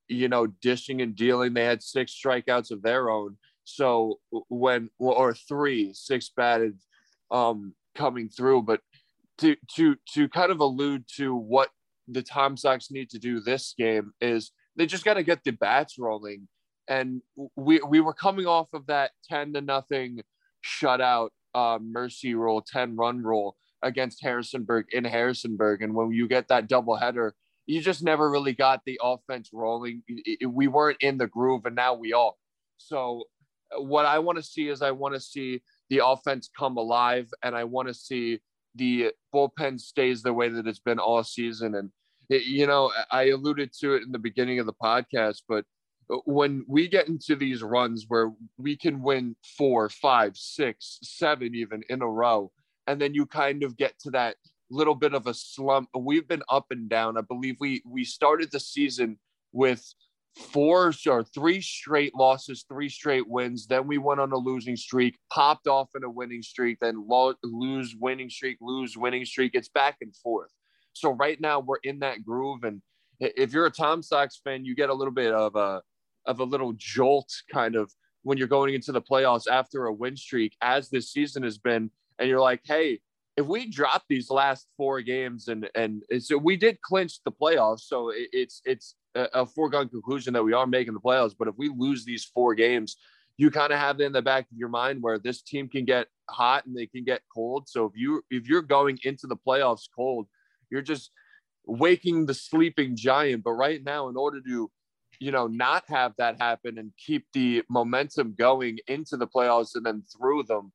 you 0.09 0.29
know, 0.29 0.47
dishing 0.47 1.03
and 1.03 1.17
dealing. 1.17 1.55
They 1.55 1.65
had 1.65 1.83
six 1.83 2.13
strikeouts 2.13 2.71
of 2.71 2.83
their 2.83 3.11
own. 3.11 3.37
So 3.65 4.21
when 4.49 4.91
or 4.99 5.35
three, 5.35 5.93
six 5.95 6.31
batted 6.37 6.79
um, 7.31 7.75
coming 7.95 8.29
through. 8.29 8.63
But 8.63 8.81
to 9.39 9.57
to 9.77 9.97
to 10.15 10.29
kind 10.29 10.53
of 10.53 10.61
allude 10.61 11.05
to 11.17 11.35
what 11.35 11.71
the 12.07 12.23
Tom 12.23 12.57
Sox 12.57 12.91
need 12.91 13.11
to 13.11 13.19
do 13.19 13.41
this 13.41 13.75
game 13.77 14.13
is 14.21 14.53
they 14.77 14.87
just 14.87 15.05
got 15.05 15.15
to 15.15 15.23
get 15.23 15.43
the 15.45 15.53
bats 15.53 15.99
rolling 15.99 16.49
and 16.89 17.23
we 17.57 17.81
we 17.87 18.01
were 18.01 18.15
coming 18.15 18.47
off 18.47 18.69
of 18.73 18.87
that 18.87 19.13
10 19.29 19.55
to 19.55 19.61
nothing 19.61 20.21
shutout 20.65 21.31
uh, 21.55 21.79
mercy 21.83 22.35
rule 22.35 22.63
10 22.63 22.97
run 22.97 23.23
rule 23.23 23.57
against 23.83 24.23
harrisonburg 24.23 24.87
in 24.93 25.05
harrisonburg. 25.05 25.83
And 25.83 25.95
when 25.95 26.11
you 26.13 26.29
get 26.29 26.49
that 26.49 26.69
double 26.69 26.97
header 26.97 27.35
you 27.67 27.81
just 27.81 28.03
never 28.03 28.31
really 28.31 28.53
got 28.53 28.83
the 28.85 29.01
offense 29.03 29.49
rolling. 29.51 30.03
We 30.47 30.69
weren't 30.69 30.99
in 31.01 31.17
the 31.17 31.27
groove 31.27 31.65
and 31.65 31.75
now 31.75 31.95
we 31.95 32.13
are. 32.13 32.33
So 32.77 33.25
what 33.79 34.07
i 34.07 34.19
want 34.19 34.37
to 34.37 34.43
see 34.43 34.69
is 34.69 34.83
i 34.83 34.91
want 34.91 35.15
to 35.15 35.21
see 35.21 35.61
the 35.91 36.01
offense 36.05 36.49
come 36.57 36.77
alive 36.77 37.29
and 37.43 37.57
i 37.57 37.65
want 37.65 37.89
to 37.89 37.95
see 37.95 38.39
the 38.75 39.13
bullpen 39.35 39.81
stays 39.81 40.23
the 40.23 40.33
way 40.33 40.49
that 40.49 40.67
it's 40.67 40.81
been 40.81 40.99
all 40.99 41.23
season. 41.23 41.75
And, 41.75 41.91
you 42.29 42.67
know, 42.67 42.93
I 43.11 43.29
alluded 43.29 43.73
to 43.81 43.95
it 43.95 44.03
in 44.03 44.13
the 44.13 44.19
beginning 44.19 44.59
of 44.59 44.67
the 44.67 44.73
podcast, 44.73 45.43
but 45.49 45.65
Uh, 46.11 46.17
when 46.25 46.65
we 46.69 46.89
get 46.89 47.09
into 47.09 47.37
these 47.37 47.63
runs 47.63 48.07
where 48.09 48.33
we 48.59 48.77
can 48.77 49.03
win 49.03 49.37
four, 49.57 49.89
five, 49.89 50.37
six, 50.37 50.99
seven, 51.03 51.55
even 51.55 51.83
in 51.89 52.03
a 52.03 52.09
row, 52.09 52.51
and 52.87 53.01
then 53.01 53.15
you 53.15 53.27
kind 53.27 53.63
of 53.63 53.77
get 53.77 53.99
to 53.99 54.11
that 54.11 54.37
little 54.71 54.95
bit 54.95 55.15
of 55.15 55.27
a 55.27 55.35
slump. 55.35 55.89
We've 55.97 56.27
been 56.27 56.43
up 56.49 56.67
and 56.71 56.89
down. 56.89 57.17
I 57.17 57.23
believe 57.23 57.57
we 57.61 57.83
we 57.87 58.05
started 58.05 58.51
the 58.51 58.61
season 58.61 59.19
with 59.53 59.83
four 60.37 60.93
or 61.07 61.23
three 61.23 61.61
straight 61.61 62.15
losses, 62.15 62.65
three 62.69 62.89
straight 62.89 63.29
wins. 63.29 63.67
Then 63.67 63.87
we 63.87 63.99
went 63.99 64.21
on 64.21 64.33
a 64.33 64.37
losing 64.37 64.77
streak, 64.77 65.17
popped 65.33 65.69
off 65.69 65.91
in 65.95 66.03
a 66.03 66.11
winning 66.11 66.43
streak, 66.43 66.79
then 66.81 67.07
lo- 67.07 67.35
lose 67.45 67.95
winning 67.99 68.29
streak, 68.29 68.59
lose 68.61 68.97
winning 68.97 69.25
streak. 69.25 69.53
It's 69.55 69.69
back 69.69 69.99
and 70.01 70.15
forth. 70.17 70.51
So 70.93 71.13
right 71.13 71.41
now 71.41 71.61
we're 71.61 71.79
in 71.85 72.01
that 72.01 72.25
groove, 72.25 72.65
and 72.65 72.83
if 73.21 73.53
you're 73.53 73.67
a 73.67 73.71
Tom 73.71 74.03
Sox 74.03 74.41
fan, 74.43 74.65
you 74.65 74.75
get 74.75 74.91
a 74.91 74.95
little 74.95 75.15
bit 75.15 75.33
of 75.33 75.55
a 75.57 75.83
of 76.27 76.41
a 76.41 76.45
little 76.45 76.73
jolt 76.77 77.31
kind 77.53 77.77
of 77.77 77.93
when 78.23 78.39
you're 78.39 78.49
going 78.49 78.75
into 78.75 78.93
the 78.93 79.03
playoffs 79.03 79.47
after 79.51 79.87
a 79.87 79.93
win 79.93 80.17
streak, 80.17 80.57
as 80.63 80.89
this 80.89 81.13
season 81.13 81.43
has 81.43 81.59
been, 81.59 81.91
and 82.19 82.29
you're 82.29 82.41
like, 82.41 82.61
hey, 82.65 83.01
if 83.37 83.47
we 83.47 83.69
drop 83.69 84.05
these 84.09 84.31
last 84.31 84.69
four 84.77 85.01
games 85.01 85.49
and 85.49 85.69
and 85.75 86.03
so 86.21 86.39
we 86.39 86.57
did 86.57 86.81
clinch 86.81 87.23
the 87.25 87.33
playoffs, 87.33 87.81
so 87.81 88.13
it's 88.15 88.63
it's 88.65 88.95
a 89.15 89.47
foregone 89.47 89.89
conclusion 89.89 90.33
that 90.33 90.43
we 90.43 90.53
are 90.53 90.67
making 90.67 90.95
the 90.95 91.01
playoffs. 91.01 91.35
But 91.39 91.49
if 91.49 91.55
we 91.57 91.69
lose 91.69 92.05
these 92.05 92.25
four 92.25 92.55
games, 92.55 92.97
you 93.37 93.51
kind 93.51 93.73
of 93.73 93.79
have 93.79 94.01
it 94.01 94.05
in 94.05 94.13
the 94.13 94.23
back 94.23 94.45
of 94.45 94.57
your 94.57 94.69
mind 94.69 95.03
where 95.03 95.19
this 95.19 95.43
team 95.43 95.69
can 95.69 95.85
get 95.85 96.07
hot 96.31 96.67
and 96.67 96.77
they 96.77 96.87
can 96.87 97.05
get 97.05 97.23
cold. 97.33 97.69
So 97.69 97.87
if 97.87 97.93
you 97.95 98.23
if 98.31 98.47
you're 98.49 98.63
going 98.63 98.99
into 99.05 99.27
the 99.27 99.37
playoffs 99.37 99.89
cold, 99.95 100.27
you're 100.71 100.83
just 100.83 101.11
waking 101.67 102.27
the 102.27 102.35
sleeping 102.35 102.97
giant. 102.97 103.43
But 103.43 103.53
right 103.53 103.83
now, 103.83 104.09
in 104.09 104.17
order 104.17 104.41
to 104.41 104.71
you 105.21 105.31
know 105.31 105.47
not 105.47 105.85
have 105.89 106.13
that 106.19 106.41
happen 106.41 106.79
and 106.79 106.93
keep 106.99 107.27
the 107.33 107.63
momentum 107.69 108.35
going 108.39 108.79
into 108.89 109.17
the 109.17 109.27
playoffs 109.27 109.75
and 109.75 109.85
then 109.85 110.03
through 110.17 110.45
them, 110.45 110.73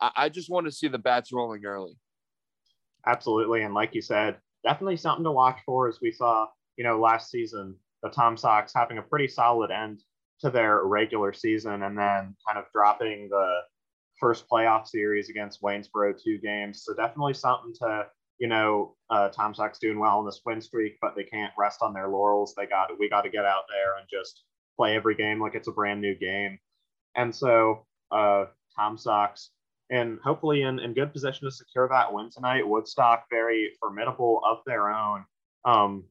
I, 0.00 0.10
I 0.16 0.28
just 0.28 0.50
want 0.50 0.66
to 0.66 0.72
see 0.72 0.88
the 0.88 0.98
bats 0.98 1.32
rolling 1.32 1.64
early. 1.64 1.94
Absolutely, 3.06 3.62
and 3.62 3.74
like 3.74 3.94
you 3.94 4.02
said, 4.02 4.36
definitely 4.64 4.96
something 4.96 5.24
to 5.24 5.32
watch 5.32 5.58
for 5.66 5.88
as 5.88 5.98
we 6.00 6.10
saw 6.10 6.46
you 6.76 6.84
know, 6.84 6.98
last 6.98 7.30
season, 7.30 7.76
the 8.02 8.10
Tom 8.10 8.36
Sox 8.36 8.72
having 8.74 8.98
a 8.98 9.02
pretty 9.02 9.28
solid 9.28 9.70
end 9.70 10.00
to 10.40 10.50
their 10.50 10.84
regular 10.84 11.32
season 11.32 11.84
and 11.84 11.96
then 11.96 12.36
kind 12.46 12.58
of 12.58 12.64
dropping 12.72 13.28
the 13.28 13.60
first 14.18 14.48
playoff 14.48 14.86
series 14.86 15.28
against 15.28 15.62
Waynesboro 15.62 16.14
two 16.22 16.38
games. 16.38 16.82
So 16.84 16.94
definitely 16.94 17.34
something 17.34 17.72
to, 17.80 18.06
you 18.38 18.48
know, 18.48 18.94
uh, 19.10 19.28
Tom 19.28 19.54
Sox 19.54 19.78
doing 19.78 19.98
well 19.98 20.20
in 20.20 20.26
this 20.26 20.40
win 20.44 20.60
streak, 20.60 20.98
but 21.00 21.14
they 21.14 21.24
can't 21.24 21.52
rest 21.58 21.82
on 21.82 21.92
their 21.92 22.08
laurels. 22.08 22.54
They 22.56 22.66
got 22.66 22.90
we 22.98 23.08
got 23.08 23.22
to 23.22 23.30
get 23.30 23.44
out 23.44 23.64
there 23.68 23.98
and 23.98 24.08
just 24.10 24.42
play 24.76 24.96
every 24.96 25.14
game 25.14 25.40
like 25.40 25.54
it's 25.54 25.68
a 25.68 25.72
brand 25.72 26.00
new 26.00 26.14
game. 26.14 26.58
And 27.14 27.34
so 27.34 27.86
uh, 28.10 28.46
Tom 28.76 28.98
Sox 28.98 29.50
and 29.90 30.18
hopefully 30.24 30.62
in, 30.62 30.78
in 30.80 30.94
good 30.94 31.12
position 31.12 31.44
to 31.44 31.50
secure 31.50 31.88
that 31.88 32.12
win 32.12 32.30
tonight. 32.30 32.66
Woodstock 32.66 33.26
very 33.30 33.72
formidable 33.78 34.40
of 34.44 34.58
their 34.66 34.90
own. 34.90 35.24
Um, 35.64 36.04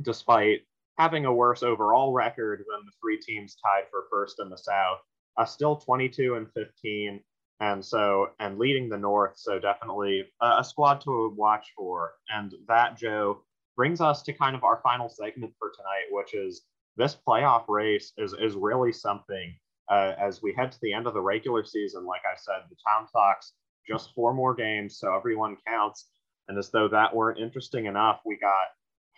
despite 0.00 0.62
having 0.98 1.24
a 1.24 1.32
worse 1.32 1.62
overall 1.62 2.12
record 2.12 2.60
than 2.60 2.84
the 2.84 2.92
three 3.00 3.18
teams 3.18 3.56
tied 3.62 3.84
for 3.90 4.04
first 4.10 4.40
in 4.40 4.48
the 4.48 4.56
South. 4.56 4.98
Uh, 5.36 5.44
still 5.44 5.76
22 5.76 6.34
and 6.34 6.46
15, 6.52 7.20
and 7.62 7.82
so 7.82 8.30
and 8.40 8.58
leading 8.58 8.88
the 8.88 8.98
North. 8.98 9.34
So 9.36 9.58
definitely 9.58 10.24
a, 10.42 10.58
a 10.58 10.64
squad 10.64 11.00
to 11.02 11.32
watch 11.36 11.72
for. 11.76 12.14
And 12.28 12.52
that 12.68 12.98
Joe 12.98 13.42
brings 13.76 14.00
us 14.00 14.22
to 14.24 14.32
kind 14.32 14.56
of 14.56 14.64
our 14.64 14.80
final 14.82 15.08
segment 15.08 15.54
for 15.58 15.70
tonight, 15.70 16.08
which 16.10 16.34
is 16.34 16.62
this 16.96 17.16
playoff 17.26 17.64
race 17.68 18.12
is 18.18 18.34
is 18.34 18.54
really 18.54 18.92
something. 18.92 19.54
Uh, 19.88 20.14
as 20.18 20.42
we 20.42 20.54
head 20.54 20.72
to 20.72 20.78
the 20.82 20.92
end 20.92 21.06
of 21.06 21.14
the 21.14 21.20
regular 21.20 21.64
season, 21.64 22.04
like 22.06 22.22
I 22.24 22.36
said, 22.36 22.62
the 22.68 22.76
Tom 22.86 23.06
Sox 23.10 23.52
just 23.86 24.14
four 24.14 24.32
more 24.32 24.54
games, 24.54 24.98
so 24.98 25.14
everyone 25.14 25.56
counts. 25.66 26.06
And 26.48 26.58
as 26.58 26.70
though 26.70 26.88
that 26.88 27.14
weren't 27.14 27.38
interesting 27.38 27.86
enough, 27.86 28.20
we 28.24 28.36
got 28.36 28.68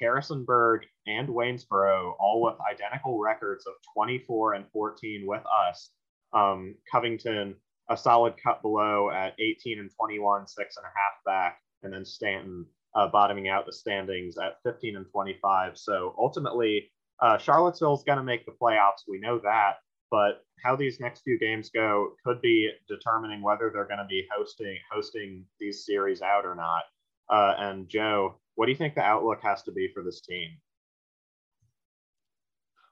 Harrisonburg, 0.00 0.82
and 1.06 1.28
Waynesboro, 1.28 2.16
all 2.18 2.42
with 2.42 2.56
identical 2.70 3.20
records 3.20 3.66
of 3.66 3.74
24 3.94 4.54
and 4.54 4.64
14 4.72 5.26
with 5.26 5.42
us. 5.68 5.90
Um, 6.32 6.74
Covington, 6.90 7.54
a 7.90 7.96
solid 7.96 8.34
cut 8.42 8.62
below 8.62 9.10
at 9.10 9.34
18 9.38 9.78
and 9.78 9.90
21, 9.98 10.46
six 10.46 10.76
and 10.76 10.84
a 10.84 10.88
half 10.88 11.24
back, 11.24 11.58
and 11.82 11.92
then 11.92 12.04
Staunton 12.04 12.66
uh, 12.94 13.08
bottoming 13.08 13.48
out 13.48 13.66
the 13.66 13.72
standings 13.72 14.36
at 14.38 14.58
15 14.64 14.96
and 14.96 15.06
25. 15.10 15.76
So 15.76 16.14
ultimately, 16.18 16.90
uh, 17.20 17.38
Charlottesville's 17.38 18.04
going 18.04 18.18
to 18.18 18.24
make 18.24 18.46
the 18.46 18.52
playoffs. 18.52 19.02
We 19.08 19.20
know 19.20 19.38
that, 19.40 19.74
but 20.10 20.42
how 20.62 20.76
these 20.76 21.00
next 21.00 21.22
few 21.22 21.38
games 21.38 21.70
go 21.74 22.12
could 22.24 22.40
be 22.40 22.70
determining 22.88 23.42
whether 23.42 23.70
they're 23.72 23.86
going 23.86 23.98
to 23.98 24.06
be 24.08 24.26
hosting 24.34 24.78
hosting 24.92 25.44
these 25.60 25.84
series 25.84 26.22
out 26.22 26.44
or 26.44 26.54
not. 26.54 26.82
Uh, 27.28 27.54
and 27.58 27.88
Joe, 27.88 28.36
what 28.54 28.66
do 28.66 28.72
you 28.72 28.78
think 28.78 28.94
the 28.94 29.02
outlook 29.02 29.40
has 29.42 29.62
to 29.64 29.72
be 29.72 29.90
for 29.92 30.02
this 30.02 30.20
team? 30.20 30.48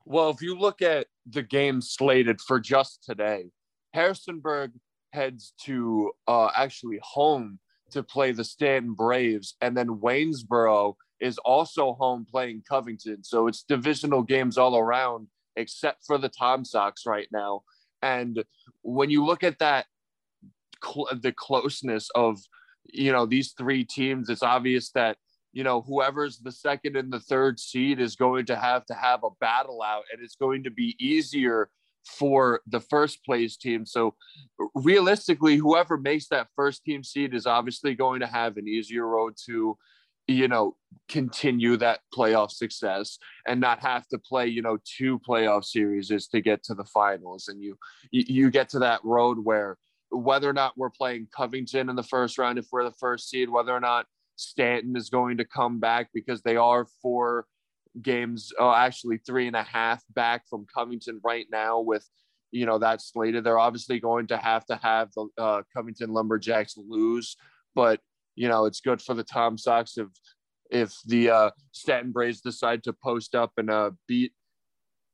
Well, 0.05 0.31
if 0.31 0.43
you 0.43 0.59
look 0.59 0.83
at 0.83 1.07
the 1.27 1.43
games 1.43 1.91
slated 1.91 2.41
for 2.41 2.59
just 2.59 3.05
today, 3.05 3.51
Harrisonburg 3.95 4.73
heads 5.13 5.53
to 5.65 6.13
uh, 6.27 6.51
actually 6.57 6.99
home 7.03 7.59
to 7.91 8.03
play 8.03 8.33
the 8.33 8.45
Staunton 8.45 8.95
Braves, 8.95 9.57
and 9.61 9.77
then 9.77 10.01
Waynesboro 10.01 10.97
is 11.21 11.39
also 11.39 11.95
home 11.95 12.27
playing 12.29 12.63
Covington. 12.69 13.23
So 13.23 13.47
it's 13.47 13.63
divisional 13.63 14.23
games 14.23 14.59
all 14.59 14.77
around, 14.77 15.29
except 15.57 16.05
for 16.07 16.19
the 16.19 16.31
Tom 16.31 16.65
Sox 16.65 17.07
right 17.07 17.29
now. 17.31 17.63
And 18.01 18.43
when 18.81 19.11
you 19.11 19.25
look 19.25 19.45
at 19.45 19.59
that, 19.59 19.87
cl- 20.83 21.09
the 21.21 21.33
closeness 21.33 22.09
of 22.15 22.39
you 22.85 23.13
know 23.13 23.27
these 23.27 23.53
three 23.53 23.85
teams, 23.85 24.29
it's 24.29 24.43
obvious 24.43 24.91
that 24.93 25.17
you 25.53 25.65
know, 25.65 25.83
whoever's 25.83 26.39
the 26.39 26.51
second 26.51 26.97
and 26.97 27.13
the 27.13 27.21
third 27.21 27.61
seed 27.61 28.01
is 28.01 28.17
going 28.17 28.47
to 28.47 28.57
have 28.57 28.87
to 28.87 28.95
have 28.95 29.23
a 29.23 29.31
battle 29.39 29.83
out, 29.83 30.05
and 30.13 30.23
it's 30.23 30.37
going 30.37 30.65
to 30.65 30.71
be 30.71 30.97
easier 30.99 31.69
for 32.05 32.61
the 32.67 32.81
first 32.81 33.25
place 33.25 33.57
team. 33.57 33.87
So 33.87 34.15
realistically, 34.75 35.57
whoever 35.57 35.97
makes 35.97 36.29
that 36.29 36.49
first 36.57 36.85
team 36.85 37.05
seed 37.05 37.35
is 37.35 37.47
obviously 37.47 37.95
going 37.95 38.21
to 38.21 38.27
have 38.27 38.57
an 38.57 38.69
easier 38.69 39.07
road 39.07 39.35
to, 39.47 39.77
you 40.27 40.49
know, 40.49 40.77
continue 41.09 41.77
that 41.77 42.01
playoff 42.15 42.51
success 42.51 43.19
and 43.47 43.61
not 43.61 43.81
have 43.81 44.07
to 44.09 44.19
play, 44.19 44.47
you 44.47 44.63
know, 44.63 44.79
two 44.85 45.19
playoff 45.21 45.65
series 45.65 46.09
to 46.29 46.41
get 46.41 46.63
to 46.65 46.75
the 46.75 46.85
finals. 46.85 47.49
And 47.49 47.63
you 47.63 47.77
you 48.11 48.51
get 48.51 48.69
to 48.71 48.79
that 48.81 49.05
road 49.05 49.39
where 49.43 49.79
whether 50.11 50.49
or 50.49 50.53
not 50.53 50.77
we're 50.77 50.91
playing 50.91 51.29
Covington 51.35 51.89
in 51.89 51.97
the 51.97 52.03
first 52.03 52.37
round, 52.39 52.59
if 52.59 52.67
we're 52.71 52.85
the 52.85 52.97
first 53.01 53.31
seed, 53.31 53.49
whether 53.49 53.73
or 53.73 53.81
not 53.81 54.07
Staunton 54.37 54.97
is 54.97 55.09
going 55.09 55.39
to 55.39 55.45
come 55.45 55.81
back 55.81 56.11
because 56.13 56.43
they 56.43 56.57
are 56.57 56.87
four 57.01 57.47
games, 58.01 58.53
oh, 58.59 58.73
actually 58.73 59.19
three 59.19 59.47
and 59.47 59.57
a 59.57 59.63
half 59.63 60.03
back 60.15 60.49
from 60.49 60.67
Covington 60.73 61.21
right 61.23 61.47
now 61.51 61.81
with, 61.81 62.09
you 62.51 62.67
know, 62.67 62.79
that 62.79 63.03
slated. 63.03 63.45
They're 63.45 63.59
obviously 63.59 64.01
going 64.01 64.29
to 64.29 64.37
have 64.37 64.65
to 64.67 64.77
have 64.77 65.11
the 65.15 65.29
uh, 65.39 65.63
Covington 65.75 66.13
Lumberjacks 66.13 66.77
lose, 66.77 67.37
but, 67.75 68.01
you 68.35 68.49
know, 68.49 68.65
it's 68.65 68.81
good 68.81 69.03
for 69.03 69.15
the 69.15 69.25
Tom 69.25 69.59
Sox 69.59 69.99
if, 69.99 70.09
if 70.71 70.95
the 71.07 71.31
uh, 71.31 71.51
Staunton 71.73 72.13
Braves 72.13 72.41
decide 72.41 72.83
to 72.85 72.93
post 72.95 73.35
up 73.35 73.53
and 73.59 73.71
uh, 73.71 73.91
beat 74.09 74.33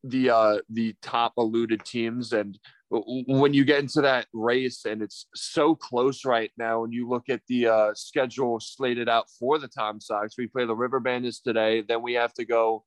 the 0.05 0.31
uh, 0.31 0.59
the 0.71 0.95
top 1.03 1.33
eluded 1.37 1.85
teams 1.85 2.33
and 2.33 2.59
when 2.91 3.53
you 3.53 3.65
get 3.65 3.81
into 3.81 4.01
that 4.01 4.27
race 4.33 4.87
and 4.87 5.03
it's 5.03 5.27
so 5.35 5.75
close 5.75 6.25
right 6.25 6.51
now 6.57 6.85
and 6.85 6.93
you 6.93 7.07
look 7.07 7.29
at 7.29 7.43
the 7.47 7.67
uh, 7.67 7.91
schedule 7.95 8.59
slated 8.61 9.09
out 9.09 9.27
for 9.39 9.59
the 9.59 9.69
tom 9.69 10.01
sox 10.01 10.37
we 10.39 10.47
play 10.47 10.65
the 10.65 10.75
river 10.75 10.99
bandits 10.99 11.41
today 11.41 11.83
then 11.87 12.03
we 12.03 12.15
have 12.15 12.33
to 12.33 12.45
go 12.45 12.83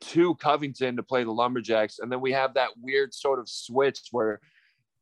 to 0.00 0.34
covington 0.36 0.96
to 0.96 1.02
play 1.02 1.24
the 1.24 1.32
lumberjacks 1.32 1.98
and 2.00 2.12
then 2.12 2.20
we 2.20 2.32
have 2.32 2.52
that 2.54 2.68
weird 2.80 3.14
sort 3.14 3.38
of 3.38 3.48
switch 3.48 4.00
where 4.10 4.40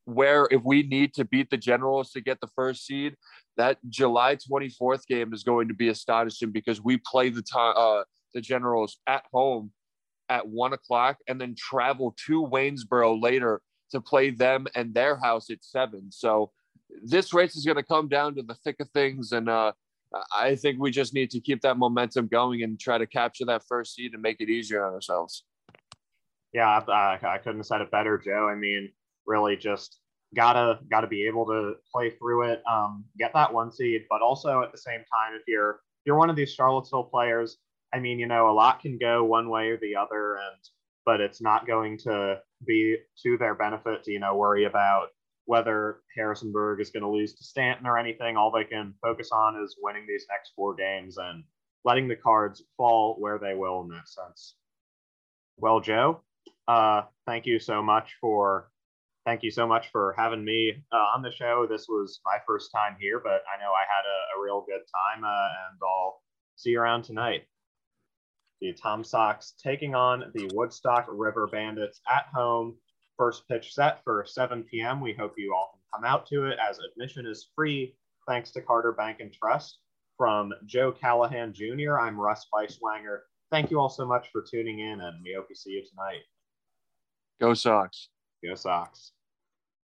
where 0.04 0.46
if 0.50 0.62
we 0.62 0.82
need 0.84 1.12
to 1.14 1.24
beat 1.24 1.50
the 1.50 1.56
generals 1.56 2.12
to 2.12 2.20
get 2.20 2.40
the 2.40 2.48
first 2.54 2.86
seed 2.86 3.16
that 3.56 3.78
july 3.88 4.36
24th 4.36 5.04
game 5.06 5.32
is 5.32 5.42
going 5.42 5.66
to 5.66 5.74
be 5.74 5.88
astonishing 5.88 6.52
because 6.52 6.80
we 6.80 6.96
play 6.98 7.28
the 7.28 7.42
time 7.42 7.74
uh, 7.76 8.04
the 8.34 8.40
generals 8.40 8.98
at 9.08 9.24
home 9.32 9.72
at 10.28 10.46
one 10.46 10.72
o'clock 10.72 11.16
and 11.26 11.40
then 11.40 11.56
travel 11.58 12.14
to 12.26 12.46
waynesboro 12.46 13.20
later 13.20 13.60
to 13.94 14.00
play 14.00 14.30
them 14.30 14.66
and 14.74 14.94
their 14.94 15.16
house 15.16 15.50
at 15.50 15.64
seven. 15.64 16.10
So 16.10 16.50
this 17.02 17.32
race 17.32 17.56
is 17.56 17.64
going 17.64 17.76
to 17.76 17.82
come 17.82 18.08
down 18.08 18.34
to 18.36 18.42
the 18.42 18.54
thick 18.54 18.76
of 18.80 18.88
things. 18.90 19.32
And 19.32 19.48
uh, 19.48 19.72
I 20.34 20.54
think 20.54 20.78
we 20.78 20.90
just 20.90 21.14
need 21.14 21.30
to 21.30 21.40
keep 21.40 21.62
that 21.62 21.78
momentum 21.78 22.28
going 22.28 22.62
and 22.62 22.78
try 22.78 22.98
to 22.98 23.06
capture 23.06 23.44
that 23.46 23.64
first 23.66 23.94
seed 23.94 24.12
and 24.12 24.22
make 24.22 24.40
it 24.40 24.50
easier 24.50 24.86
on 24.86 24.92
ourselves. 24.92 25.44
Yeah, 26.52 26.68
I, 26.68 27.18
I 27.22 27.38
couldn't 27.38 27.58
have 27.58 27.66
said 27.66 27.80
it 27.80 27.90
better, 27.90 28.16
Joe. 28.16 28.48
I 28.48 28.54
mean, 28.54 28.92
really 29.26 29.56
just 29.56 29.98
gotta 30.34 30.78
gotta 30.90 31.06
be 31.06 31.26
able 31.26 31.46
to 31.46 31.74
play 31.90 32.10
through 32.10 32.50
it, 32.50 32.62
um, 32.70 33.04
get 33.18 33.32
that 33.34 33.52
one 33.52 33.72
seed, 33.72 34.04
but 34.08 34.20
also 34.20 34.62
at 34.62 34.72
the 34.72 34.78
same 34.78 35.00
time, 35.00 35.34
if 35.34 35.42
you're 35.48 35.70
if 35.70 36.06
you're 36.06 36.16
one 36.16 36.30
of 36.30 36.36
these 36.36 36.52
Charlottesville 36.52 37.04
players, 37.04 37.58
I 37.92 37.98
mean, 37.98 38.18
you 38.18 38.26
know, 38.26 38.50
a 38.50 38.52
lot 38.52 38.80
can 38.80 38.98
go 38.98 39.24
one 39.24 39.48
way 39.48 39.70
or 39.70 39.78
the 39.78 39.96
other, 39.96 40.34
and 40.34 40.60
but 41.04 41.20
it's 41.20 41.40
not 41.40 41.66
going 41.66 41.98
to 41.98 42.40
be 42.66 42.96
to 43.22 43.36
their 43.38 43.54
benefit 43.54 44.04
to 44.04 44.12
you 44.12 44.20
know 44.20 44.36
worry 44.36 44.64
about 44.64 45.08
whether 45.46 46.00
Harrisonburg 46.16 46.80
is 46.80 46.90
going 46.90 47.02
to 47.02 47.08
lose 47.08 47.34
to 47.34 47.44
Staunton 47.44 47.86
or 47.86 47.98
anything. 47.98 48.36
All 48.36 48.50
they 48.50 48.64
can 48.64 48.94
focus 49.02 49.30
on 49.32 49.62
is 49.62 49.76
winning 49.82 50.06
these 50.08 50.26
next 50.30 50.52
four 50.56 50.74
games 50.74 51.18
and 51.18 51.44
letting 51.84 52.08
the 52.08 52.16
cards 52.16 52.62
fall 52.76 53.16
where 53.18 53.38
they 53.38 53.54
will 53.54 53.82
in 53.82 53.88
that 53.88 54.08
sense. 54.08 54.56
Well, 55.58 55.80
Joe, 55.80 56.22
uh, 56.66 57.02
thank 57.26 57.46
you 57.46 57.58
so 57.58 57.82
much 57.82 58.14
for 58.20 58.70
thank 59.24 59.42
you 59.42 59.50
so 59.50 59.66
much 59.66 59.88
for 59.90 60.14
having 60.18 60.44
me 60.44 60.72
uh, 60.92 60.96
on 60.96 61.22
the 61.22 61.30
show. 61.30 61.66
This 61.68 61.86
was 61.88 62.20
my 62.24 62.38
first 62.46 62.70
time 62.74 62.96
here, 63.00 63.20
but 63.22 63.42
I 63.48 63.60
know 63.60 63.72
I 63.72 63.84
had 63.88 64.04
a, 64.04 64.38
a 64.38 64.42
real 64.42 64.64
good 64.66 64.82
time, 65.14 65.24
uh, 65.24 65.28
and 65.28 65.78
I'll 65.82 66.22
see 66.56 66.70
you 66.70 66.80
around 66.80 67.04
tonight. 67.04 67.44
The 68.60 68.72
Tom 68.72 69.04
Sox 69.04 69.54
taking 69.62 69.94
on 69.94 70.30
the 70.34 70.50
Woodstock 70.54 71.06
River 71.08 71.46
Bandits 71.46 72.00
at 72.10 72.26
home. 72.34 72.76
First 73.16 73.46
pitch 73.48 73.74
set 73.74 74.02
for 74.04 74.24
7 74.26 74.64
p.m. 74.64 75.00
We 75.00 75.12
hope 75.12 75.34
you 75.36 75.54
all 75.54 75.72
can 75.72 76.00
come 76.00 76.10
out 76.10 76.26
to 76.28 76.46
it 76.46 76.58
as 76.58 76.78
admission 76.78 77.26
is 77.26 77.50
free 77.54 77.94
thanks 78.26 78.50
to 78.52 78.60
Carter 78.60 78.92
Bank 78.92 79.20
and 79.20 79.32
Trust. 79.32 79.78
From 80.16 80.52
Joe 80.64 80.92
Callahan 80.92 81.52
Jr., 81.52 81.98
I'm 81.98 82.20
Russ 82.20 82.46
Beiswanger. 82.52 83.20
Thank 83.50 83.70
you 83.70 83.80
all 83.80 83.88
so 83.88 84.06
much 84.06 84.28
for 84.30 84.42
tuning 84.42 84.78
in, 84.78 85.00
and 85.00 85.22
we 85.24 85.34
hope 85.34 85.48
to 85.48 85.56
see 85.56 85.70
you 85.70 85.82
tonight. 85.88 86.22
Go 87.40 87.52
Sox. 87.54 88.08
Go 88.44 88.54
Sox. 88.54 89.12